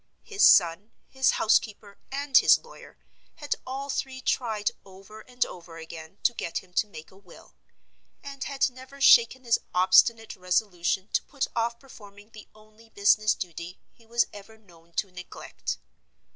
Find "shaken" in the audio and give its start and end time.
8.99-9.43